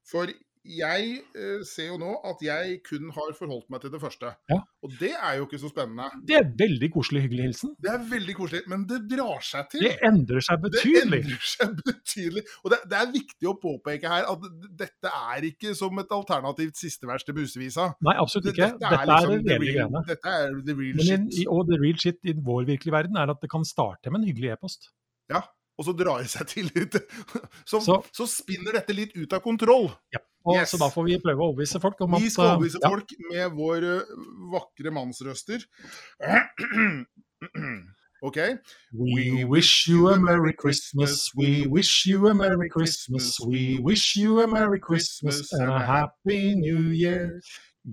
For 0.04 0.26
jeg 0.64 1.10
eh, 1.36 1.60
ser 1.66 1.90
jo 1.92 1.98
nå 2.00 2.10
at 2.26 2.42
jeg 2.44 2.78
kun 2.86 3.10
har 3.14 3.34
forholdt 3.38 3.68
meg 3.72 3.82
til 3.82 3.92
det 3.92 4.00
første. 4.02 4.32
Ja. 4.50 4.58
Og 4.84 4.94
det 5.00 5.12
er 5.14 5.38
jo 5.38 5.46
ikke 5.46 5.60
så 5.62 5.70
spennende. 5.72 6.08
Det 6.28 6.36
er 6.38 6.48
veldig 6.58 6.88
koselig, 6.94 7.22
hyggelig 7.26 7.48
hilsen. 7.48 7.74
Det 7.82 7.90
er 7.92 8.04
veldig 8.10 8.36
koselig, 8.38 8.62
men 8.70 8.84
det 8.90 9.00
drar 9.10 9.42
seg 9.44 9.70
til. 9.72 9.86
Det 9.86 9.94
endrer 10.08 10.44
seg 10.44 10.62
betydelig. 10.64 11.20
Det 11.24 11.30
endrer 11.30 11.48
seg 11.52 11.74
betydelig. 11.88 12.44
Og 12.64 12.74
det, 12.74 12.80
det 12.90 13.00
er 13.00 13.12
viktig 13.14 13.50
å 13.50 13.56
påpeke 13.62 14.12
her 14.14 14.30
at 14.32 14.46
dette 14.84 15.14
er 15.34 15.48
ikke 15.50 15.74
som 15.78 16.02
et 16.02 16.14
alternativt 16.18 16.80
siste 16.80 17.10
vers 17.10 17.26
til 17.26 17.36
Musevisa. 17.38 17.90
Nei, 18.06 18.16
absolutt 18.20 18.52
ikke. 18.54 18.72
Dette 18.78 19.02
er, 19.02 19.12
liksom 19.12 19.34
det 19.34 19.42
the 19.44 19.58
reelle 19.58 19.68
real, 19.68 19.92
greiene. 19.92 20.04
dette 20.08 20.34
er 20.38 20.58
the 20.70 20.78
real 20.78 20.98
Men 21.02 21.10
shit. 21.10 21.42
i, 21.42 21.48
og 21.50 21.68
the 21.70 21.80
real 21.82 22.02
shit 22.06 22.20
i 22.24 22.36
vår 22.38 22.68
virkelige 22.72 22.96
verden 22.96 23.20
er 23.20 23.34
at 23.34 23.42
det 23.44 23.50
kan 23.52 23.66
starte 23.68 24.12
med 24.12 24.22
en 24.22 24.30
hyggelig 24.30 24.54
e-post. 24.56 24.90
Ja, 25.28 25.42
og 25.78 25.86
så 25.86 25.94
drar 25.96 26.24
det 26.24 26.30
seg 26.32 26.48
til 26.50 26.70
litt. 26.74 26.96
Så, 27.70 27.78
så, 27.84 28.00
Så- 28.12 28.26
spinner 28.32 28.74
dette 28.80 28.96
litt 28.96 29.14
ut 29.16 29.32
av 29.32 29.44
kontroll. 29.44 29.88
Og, 30.48 30.54
Yes. 30.54 30.70
Så 30.72 30.78
da 30.80 30.86
får 30.88 31.04
vi 31.04 31.16
prøve 31.20 31.42
å 31.44 31.48
overbevise 31.50 31.80
folk 31.82 31.98
om 32.06 32.14
at 32.16 32.22
Vi 32.24 32.30
skal 32.32 32.46
eh, 32.46 32.52
overbevise 32.54 32.78
ja, 32.80 32.88
folk 32.88 33.10
med 33.28 33.56
våre 33.58 33.96
vakre 34.54 34.92
mannsrøster. 34.96 35.66
OK? 38.22 38.38
We 38.92 39.44
wish 39.44 39.86
you 39.88 40.08
a 40.08 40.18
Merry 40.18 40.54
Christmas, 40.54 41.30
we 41.36 41.66
wish 41.66 42.06
you 42.06 42.28
a 42.28 42.34
Merry 42.34 42.68
Christmas, 42.68 43.38
we 43.46 43.78
wish 43.80 44.16
you 44.16 44.40
a 44.40 44.46
Merry 44.46 44.80
Christmas 44.80 45.52
and 45.52 45.70
a 45.70 45.78
Happy 45.78 46.54
New 46.54 46.90
Year. 46.90 47.40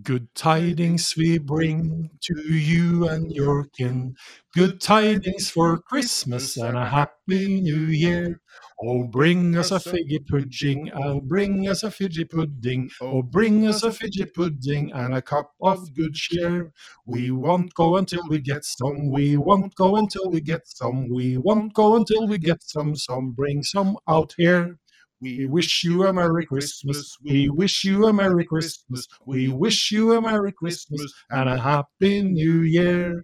Good 0.04 0.34
mm-hmm. 0.34 0.50
tidings 0.50 1.16
we 1.16 1.38
bring 1.38 2.10
to 2.24 2.42
you 2.42 3.08
and 3.08 3.32
your 3.32 3.66
kin. 3.78 4.16
Good 4.54 4.82
tidings 4.82 5.50
for 5.50 5.78
Christmas 5.78 6.58
and 6.58 6.78
a 6.78 6.86
Happy 6.86 7.62
New 7.62 7.86
Year. 7.86 8.42
Oh, 8.84 9.06
bring 9.06 9.56
us 9.56 9.72
a 9.72 9.75
figgy 9.75 10.25
pudding, 10.28 10.92
oh, 10.94 11.22
bring 11.22 11.70
us 11.70 11.84
a 11.84 11.88
fidgy 11.88 12.30
pudding, 12.30 12.90
oh, 13.00 13.22
bring 13.22 13.68
us 13.68 13.84
a 13.84 13.90
fidgy 13.90 14.25
pudding 14.34 14.92
and 14.92 15.16
a 15.16 15.22
cup 15.22 15.52
of 15.62 15.94
good 15.94 16.14
cheer. 16.14 16.74
We 17.06 17.32
won't 17.32 17.74
go 17.74 17.96
until 17.96 18.28
we 18.28 18.40
get 18.40 18.66
some, 18.66 19.12
we 19.12 19.38
won't 19.38 19.75
go 19.75 19.96
until 19.96 20.30
we 20.30 20.42
get 20.42 20.68
some, 20.68 21.10
we 21.10 21.38
won't 21.38 21.74
go 21.74 21.96
until 21.96 22.28
we 22.28 22.38
get 22.38 22.64
some, 22.64 22.98
some, 22.98 23.32
bring 23.32 23.64
some 23.64 23.96
out 24.10 24.34
here. 24.38 24.78
We 25.25 25.48
wish 25.50 25.84
you 25.84 26.05
a 26.05 26.13
Merry 26.13 26.46
Christmas. 26.46 27.17
We 27.25 27.50
wish 27.50 27.84
you 27.86 28.05
a 28.08 28.13
Merry 28.13 28.46
Christmas. 28.46 29.08
We 29.25 29.48
wish 29.50 29.91
you 29.91 30.13
a 30.13 30.22
Merry 30.22 30.51
Christmas 30.53 31.01
and 31.32 31.50
a 31.50 31.58
Happy 31.58 32.22
New 32.22 32.62
Year. 32.62 33.24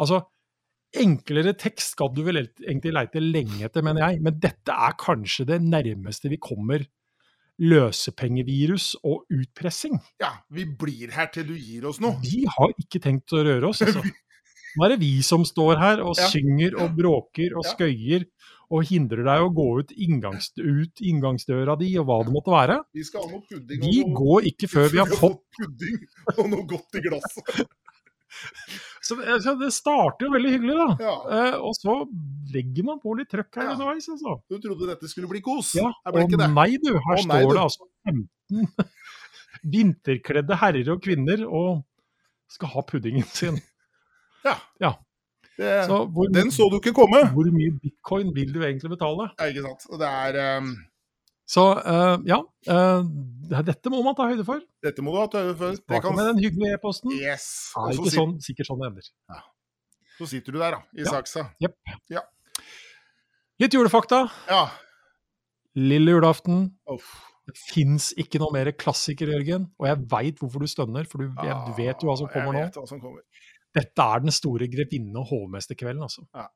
Altså, 0.00 0.22
enklere 0.96 1.52
tekst 1.60 1.92
skal 1.94 2.08
du 2.16 2.22
vel 2.24 2.40
egentlig 2.46 2.94
leite 2.96 3.20
lenge 3.20 3.60
etter, 3.68 3.84
mener 3.84 4.06
jeg. 4.08 4.22
Men 4.24 4.40
dette 4.40 4.72
er 4.72 4.96
kanskje 5.00 5.46
det 5.52 5.60
nærmeste 5.62 6.32
vi 6.32 6.40
kommer 6.40 6.86
løsepengevirus 7.62 8.94
og 9.04 9.26
utpressing. 9.30 9.98
Ja, 10.24 10.32
vi 10.50 10.64
blir 10.64 11.12
her 11.14 11.28
til 11.34 11.46
du 11.52 11.54
gir 11.54 11.84
oss 11.92 12.00
noe. 12.02 12.16
Vi 12.24 12.46
har 12.48 12.72
ikke 12.80 13.00
tenkt 13.04 13.32
å 13.36 13.44
røre 13.44 13.68
oss, 13.74 13.84
altså. 13.84 14.02
Nå 14.72 14.86
er 14.86 14.94
det 14.94 15.02
vi 15.02 15.18
som 15.20 15.42
står 15.44 15.76
her 15.76 16.00
og 16.00 16.16
Ja. 16.16 16.30
synger 16.32 16.78
og 16.80 16.94
bråker 16.96 17.52
og 17.60 17.66
Ja. 17.66 17.74
skøyer 17.74 18.24
og 18.72 18.86
hindrer 18.88 19.20
deg 19.26 19.42
å 19.44 19.50
gå 19.52 19.66
ut, 19.82 19.90
inngangs, 20.00 20.48
ut 20.56 21.02
inngangsdøra 21.04 21.74
di 21.80 21.90
og 22.00 22.06
hva 22.08 22.16
det 22.24 22.32
måtte 22.32 22.54
være. 22.54 22.78
Vi 22.96 23.04
skal 23.04 23.26
ha 23.26 23.30
noe 23.34 23.44
pudding 23.50 23.82
Vi 23.84 23.98
noe, 24.00 24.14
går 24.22 24.48
ikke 24.52 24.70
før 24.72 24.88
vi 24.94 25.00
har 25.02 25.12
fått 25.12 25.42
pudding 25.58 25.98
og 26.38 26.46
noe 26.54 26.64
godt 26.70 26.96
i 27.00 27.04
glasset. 27.04 27.62
Så 29.02 29.16
så, 29.44 29.52
det 29.60 29.68
starter 29.76 30.24
jo 30.24 30.30
veldig 30.32 30.50
hyggelig, 30.54 30.74
da. 30.78 30.86
Ja, 31.04 31.14
Eh, 31.36 31.56
og 31.68 31.74
så 31.76 31.94
legger 32.54 32.86
man 32.86 33.00
på 33.02 33.12
litt 33.18 33.28
trøkk 33.28 33.58
her 33.58 33.66
Ja. 33.66 33.72
underveis, 33.74 34.06
altså. 34.08 34.38
du 34.48 34.56
trodde 34.62 34.88
dette 34.88 35.10
skulle 35.10 35.28
bli 35.28 35.42
kos? 35.44 35.74
Ja, 35.76 35.90
her 36.06 36.14
ble 36.14 36.22
og 36.24 36.30
ikke 36.30 36.40
det. 36.40 36.48
nei 36.54 36.78
du, 36.80 36.88
her 36.94 37.18
Å, 37.18 37.26
nei, 37.28 37.42
står 37.42 37.50
du. 37.50 37.56
det 37.58 37.64
altså 37.66 37.88
15 38.08 38.88
vinterkledde 39.76 40.58
herrer 40.62 40.90
og 40.94 41.02
kvinner 41.04 41.44
og 41.46 41.82
skal 42.52 42.72
ha 42.72 42.84
puddingen 42.88 43.28
sin. 43.28 43.60
Ja. 44.46 44.56
Ja. 44.82 44.94
Det, 45.58 45.72
Så 45.86 45.98
hvor, 46.14 46.30
den 46.32 46.50
så 46.54 46.68
du 46.72 46.78
ikke 46.80 46.94
komme. 46.96 47.18
hvor 47.34 47.48
mye 47.52 47.74
bitcoin 47.82 48.30
vil 48.34 48.52
du 48.54 48.62
egentlig 48.64 48.88
betale? 48.94 49.28
Ja, 49.38 49.50
ikke 49.52 49.62
sant. 49.66 49.84
Det 50.00 50.08
er 50.08 50.58
um... 50.58 50.72
Så 51.52 51.64
uh, 51.84 52.16
ja, 52.24 52.38
uh, 52.72 53.02
dette 53.66 53.90
må 53.92 53.98
man 54.06 54.14
ta 54.16 54.24
høyde 54.30 54.44
for. 54.48 54.62
Dette 54.82 55.02
må 55.04 55.12
du 55.12 55.18
ha 55.20 55.26
ta 55.28 55.42
høyde 55.44 55.56
for. 55.58 55.74
Det 55.76 55.98
kan 56.04 56.14
med 56.16 56.30
den 56.30 56.38
hyggelige 56.40 56.78
e-posten. 56.78 57.12
Yes. 57.18 57.48
Det 57.74 57.90
er 57.90 57.98
ikke 58.00 58.14
sånn, 58.14 58.32
sikkert 58.46 58.70
sånn 58.70 58.80
det 58.80 58.88
ender. 58.92 59.10
så 60.16 60.28
sitter 60.30 60.54
du 60.56 60.58
der, 60.62 60.78
da, 60.78 60.80
i 60.96 61.04
Ja. 61.04 61.10
saksa. 61.18 61.44
Litt 63.60 63.74
julefakta. 63.76 64.22
Ja. 64.48 64.62
Lille 65.78 66.14
julaften. 66.16 66.70
Uff. 66.90 67.12
Det 67.48 67.56
fins 67.58 68.12
ikke 68.16 68.38
noe 68.40 68.52
mer 68.54 68.70
klassiker, 68.78 69.28
Jørgen. 69.34 69.66
Og 69.82 69.88
jeg 69.90 69.98
veit 70.12 70.38
hvorfor 70.40 70.62
du 70.62 70.70
stønner, 70.70 71.04
for 71.10 71.18
du, 71.24 71.28
jeg, 71.42 71.56
du 71.68 71.72
vet 71.76 72.00
jo 72.04 72.08
hva 72.08 72.16
som 72.20 72.28
Ah, 72.30 72.34
kommer 72.38 72.54
nå. 72.54 73.12
Dette 73.74 74.02
er 74.04 74.18
den 74.20 74.30
store 74.34 74.68
grevinne- 74.68 75.18
og 75.22 75.26
hovmesterkvelden, 75.30 76.02
altså. 76.02 76.24
Ja. 76.34 76.46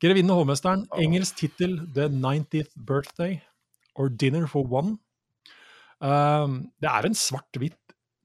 Grevinne 0.00 0.32
og 0.32 0.42
hovmesteren, 0.44 0.86
engelsk 1.00 1.36
tittel 1.40 1.78
The 1.94 2.08
90th 2.12 2.72
Birthday, 2.86 3.38
or 3.94 4.08
Dinner 4.08 4.46
for 4.46 4.64
One. 4.72 4.98
Um, 6.00 6.58
det 6.82 6.88
er 6.90 7.06
en 7.08 7.14
svart-hvitt 7.16 7.78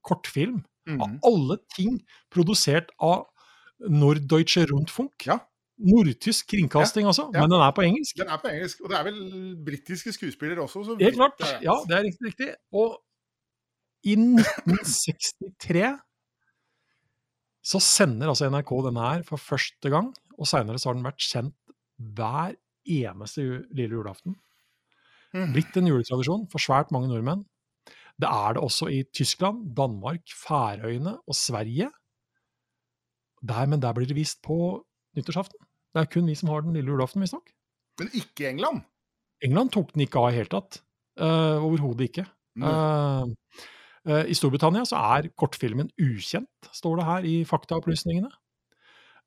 kortfilm 0.03 0.63
av 0.89 1.07
Mhm. 1.07 1.19
alle 1.23 1.57
ting 1.75 2.01
produsert 2.31 2.89
av 2.99 3.27
Norddeutsche 3.79 4.65
Rundfunk. 4.71 5.25
Ja. 5.25 5.37
Nordtysk 5.79 6.47
kringkasting, 6.51 7.05
altså, 7.07 7.29
ja. 7.33 7.41
men 7.41 7.49
den 7.49 7.61
er 7.61 7.71
på 7.71 7.81
engelsk. 7.81 8.17
Den 8.17 8.27
er 8.27 8.37
på 8.37 8.49
engelsk, 8.51 8.81
og 8.83 8.89
det 8.89 8.97
er 8.99 9.03
vel 9.03 9.55
britiske 9.65 10.11
skuespillere 10.13 10.61
også. 10.61 10.83
Så 10.85 10.97
Helt 10.99 11.15
klart. 11.15 11.39
Ja, 11.63 11.73
det 11.87 11.95
er 11.97 12.03
riktig. 12.03 12.27
riktig. 12.27 12.49
Og 12.73 12.99
i 14.03 14.15
1963 14.15 15.99
så 17.61 17.81
sender 17.83 18.31
altså 18.31 18.49
NRK 18.49 18.71
denne 18.87 19.05
her 19.05 19.23
for 19.27 19.41
første 19.41 19.91
gang, 19.93 20.09
og 20.37 20.49
seinere 20.49 20.81
har 20.81 20.97
den 20.97 21.05
vært 21.05 21.21
kjent 21.21 21.55
hver 22.17 22.55
eneste 22.89 23.45
lille 23.69 23.99
julaften. 23.99 24.35
Mhm. 25.33 25.53
Blitt 25.55 25.77
en 25.77 25.87
juletradisjon 25.87 26.47
for 26.51 26.59
svært 26.59 26.91
mange 26.91 27.11
nordmenn. 27.11 27.45
Det 28.19 28.29
er 28.29 28.53
det 28.53 28.61
også 28.61 28.89
i 28.91 29.03
Tyskland, 29.15 29.75
Danmark, 29.75 30.21
Færøyene 30.35 31.17
og 31.25 31.35
Sverige. 31.37 31.89
Der, 33.41 33.65
men 33.65 33.81
der 33.81 33.93
blir 33.93 34.05
det 34.05 34.17
vist 34.17 34.41
på 34.45 34.83
nyttårsaften. 35.17 35.57
Det 35.93 36.01
er 36.01 36.11
kun 36.11 36.27
vi 36.27 36.35
som 36.37 36.49
har 36.49 36.61
den 36.61 36.75
lille 36.77 36.91
julaften, 36.91 37.21
visstnok. 37.23 37.49
Men 37.99 38.11
ikke 38.13 38.49
England. 38.49 38.83
England 39.41 39.71
tok 39.73 39.93
den 39.93 40.05
ikke 40.05 40.19
av 40.19 40.29
i 40.31 40.37
hele 40.37 40.51
tatt. 40.51 40.81
Uh, 41.19 41.57
Overhodet 41.65 42.11
ikke. 42.11 42.25
Mm. 42.55 42.67
Eh, 42.67 43.65
I 44.07 44.33
Storbritannia 44.33 44.81
så 44.89 44.97
er 45.17 45.27
kortfilmen 45.37 45.91
ukjent, 46.01 46.71
står 46.73 46.95
det 46.97 47.05
her 47.05 47.27
i 47.29 47.35
faktaopplysningene. 47.45 48.31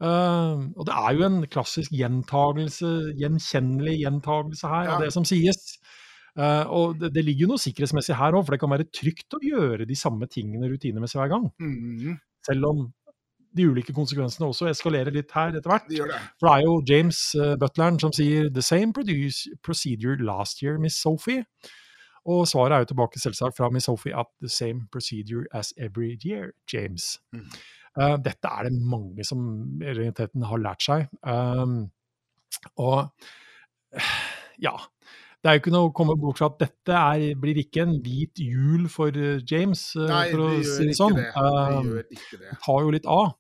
Eh, 0.02 0.64
og 0.74 0.86
det 0.88 0.94
er 0.96 1.14
jo 1.14 1.26
en 1.28 1.44
klassisk 1.46 1.94
gjentagelse, 1.94 2.90
gjenkjennelig 3.20 4.00
gjentagelse 4.02 4.66
her 4.68 4.84
Ja. 4.88 4.96
av 4.96 5.04
det 5.04 5.12
som 5.14 5.24
sies. 5.24 5.78
Eh, 6.36 6.66
og 6.66 6.98
det, 6.98 7.12
det 7.14 7.24
ligger 7.24 7.46
jo 7.46 7.52
noe 7.52 7.62
sikkerhetsmessig 7.62 8.16
her 8.18 8.34
òg, 8.34 8.44
for 8.44 8.52
det 8.56 8.60
kan 8.60 8.70
være 8.74 8.90
trygt 8.90 9.36
å 9.38 9.42
gjøre 9.42 9.86
de 9.86 9.94
samme 9.94 10.26
tingene 10.26 10.68
rutinemessig 10.72 11.20
hver 11.20 11.30
gang. 11.30 11.50
Mhm. 11.60 12.18
Selv 12.44 12.64
om 12.66 12.92
de 13.54 13.68
ulike 13.70 13.94
konsekvensene 13.94 14.48
også 14.50 14.66
eskalerer 14.66 15.14
litt 15.14 15.30
her 15.30 15.54
etter 15.54 15.70
hvert. 15.70 15.86
De 15.88 16.02
det. 16.10 16.18
For 16.40 16.48
det 16.48 16.54
er 16.58 16.64
jo 16.66 16.82
James 16.90 17.34
uh, 17.38 17.54
Butleren 17.56 18.00
som 18.00 18.10
sier 18.12 18.50
'The 18.50 18.62
same 18.62 18.92
procedure 19.62 20.16
last 20.18 20.60
year, 20.60 20.76
Miss 20.76 20.98
Sophie'. 20.98 21.44
Og 22.26 22.46
svaret 22.48 22.72
er 22.72 22.78
jo 22.84 22.90
tilbake 22.92 23.20
selvsagt 23.20 23.56
fra 23.56 23.68
Miss 23.70 23.84
Sophie 23.86 24.14
at 24.16 24.26
'the 24.40 24.48
same 24.48 24.86
procedure 24.92 25.44
as 25.52 25.74
every 25.76 26.16
year, 26.24 26.52
James'. 26.72 27.18
Mm. 27.32 27.50
Uh, 28.00 28.16
dette 28.18 28.48
er 28.50 28.62
det 28.68 28.72
mange 28.82 29.24
som 29.24 29.38
i 29.82 29.92
realiteten 29.92 30.42
har 30.42 30.56
lært 30.58 30.82
seg. 30.82 31.06
Um, 31.22 31.90
og 32.76 33.10
ja. 34.62 34.74
Det 35.44 35.50
er 35.50 35.56
jo 35.58 35.60
ikke 35.60 35.72
noe 35.74 35.88
å 35.90 35.92
komme 35.92 36.14
bort 36.16 36.38
fra 36.40 36.46
at 36.48 36.62
dette 36.62 36.94
er, 36.96 37.34
blir 37.36 37.58
ikke 37.60 37.82
en 37.84 37.98
hvit 38.00 38.40
jul 38.40 38.86
for 38.88 39.12
eh, 39.12 39.42
James, 39.44 39.82
Nei, 40.00 40.30
for 40.32 40.40
å 40.40 40.46
si 40.64 40.86
det 40.88 40.94
sånn. 40.96 41.18
det. 41.18 41.26
De 41.36 41.42
Um, 41.44 41.90
gjør 41.90 42.06
ikke 42.16 42.38
det. 42.40 42.54
tar 42.64 42.80
jo 42.86 42.94
litt 42.94 43.06
av. 43.12 43.34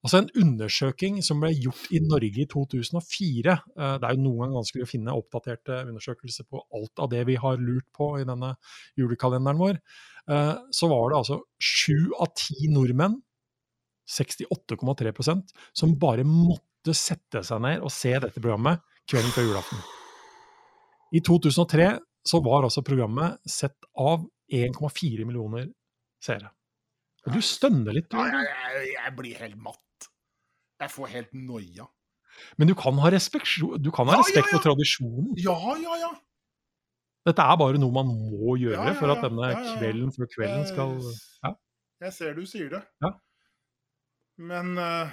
Altså 0.00 0.22
En 0.22 0.30
undersøking 0.42 1.18
som 1.24 1.42
ble 1.42 1.50
gjort 1.52 1.90
i 1.92 1.98
Norge 2.00 2.40
i 2.40 2.46
2004 2.48 3.52
eh, 3.52 3.96
Det 4.00 4.06
er 4.08 4.14
jo 4.16 4.22
noen 4.22 4.38
ganger 4.46 4.56
vanskelig 4.62 4.86
å 4.86 4.88
finne 4.88 5.16
oppdaterte 5.16 5.82
undersøkelser 5.90 6.46
på 6.48 6.62
alt 6.78 7.02
av 7.04 7.10
det 7.12 7.20
vi 7.28 7.36
har 7.42 7.60
lurt 7.60 7.84
på 7.96 8.14
i 8.20 8.24
denne 8.28 8.54
julekalenderen 8.96 9.60
vår. 9.60 9.80
eh, 10.32 10.54
Så 10.72 10.88
var 10.88 11.10
det 11.12 11.18
altså 11.20 11.40
sju 11.60 12.14
av 12.16 12.32
ti 12.38 12.70
nordmenn, 12.72 13.18
68,3% 14.10 15.52
som 15.76 15.92
bare 16.00 16.24
måtte 16.26 16.94
sette 16.96 17.44
seg 17.46 17.60
ned 17.62 17.84
og 17.84 17.92
se 17.94 18.14
dette 18.16 18.40
programmet 18.40 18.80
kvelden 19.10 19.34
før 19.34 19.46
julaften. 19.50 19.84
I 21.12 21.20
2003 21.26 21.90
så 22.30 22.40
var 22.44 22.64
altså 22.66 22.82
programmet 22.86 23.36
sett 23.48 23.76
av 23.98 24.24
1,4 24.50 25.28
millioner 25.28 25.68
seere. 26.22 26.50
Og 27.26 27.36
du 27.36 27.40
stønner 27.44 27.94
litt. 27.96 28.12
Ja, 28.16 28.26
jeg, 28.32 28.48
jeg, 28.48 28.90
jeg 28.96 29.14
blir 29.18 29.40
helt 29.44 29.60
matt. 29.60 29.82
Jeg 30.80 30.92
får 30.94 31.10
helt 31.14 31.32
noia. 31.36 31.86
Men 32.56 32.70
du 32.70 32.74
kan 32.78 32.96
ha 33.02 33.10
respekt, 33.12 33.58
du 33.60 33.90
kan 33.92 34.08
ha 34.08 34.16
Ja, 34.16 34.20
ja, 34.20 34.24
respekt 34.24 34.48
ja. 34.48 34.56
for 34.56 34.64
tradisjonen. 34.64 35.32
Ja, 35.36 35.56
ja, 35.82 35.96
ja. 36.00 36.10
Dette 37.28 37.44
er 37.44 37.58
bare 37.60 37.80
noe 37.80 37.92
man 37.92 38.08
må 38.08 38.54
gjøre 38.56 38.78
Ja, 38.78 38.86
ja, 38.88 38.96
for 38.96 39.12
at 39.12 39.24
denne 39.26 39.50
Ja, 39.50 39.58
ja, 39.58 39.64
ja. 39.66 39.74
kvelden 39.76 40.14
før 40.14 40.30
kvelden 40.32 40.62
skal 40.70 40.94
ja. 41.44 41.52
Jeg 42.00 42.16
ser 42.16 42.38
du 42.38 42.46
sier 42.48 42.70
det. 42.72 42.80
Ja. 43.04 43.10
Men 44.40 44.72
uh, 44.80 45.12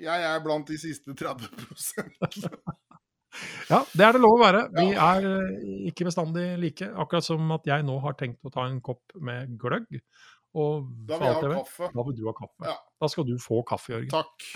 jeg 0.00 0.24
er 0.30 0.40
blant 0.44 0.68
de 0.72 0.78
siste 0.80 1.12
30% 1.12 2.16
Ja, 3.70 3.82
det 3.92 4.04
er 4.06 4.16
det 4.16 4.22
lov 4.22 4.38
å 4.38 4.40
være. 4.40 4.62
Vi 4.72 4.94
er 4.94 5.26
eh, 5.28 5.64
ikke 5.90 6.06
bestandig 6.08 6.44
like. 6.62 6.86
Akkurat 6.96 7.26
som 7.26 7.50
at 7.52 7.66
jeg 7.68 7.84
nå 7.84 7.98
har 8.00 8.14
tenkt 8.16 8.46
å 8.48 8.52
ta 8.54 8.64
en 8.64 8.78
kopp 8.80 9.12
med 9.20 9.58
gløgg. 9.60 9.98
Og 10.56 10.86
Da 11.08 11.18
vil 11.20 11.26
jeg 11.28 11.34
ha 11.36 11.50
kaffe. 11.60 11.90
da 11.92 12.04
vil 12.06 12.16
du 12.16 12.22
ha 12.30 12.32
kaffe. 12.38 12.64
Ja. 12.64 12.76
Da 13.02 13.08
skal 13.12 13.26
du 13.28 13.34
få 13.42 13.60
kaffe, 13.68 13.92
Jørgen. 13.92 14.08
Takk. 14.14 14.46